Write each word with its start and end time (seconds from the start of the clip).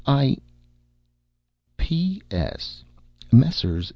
I 0.07 0.37
P. 1.77 2.23
S. 2.31 2.83
Messrs. 3.31 3.89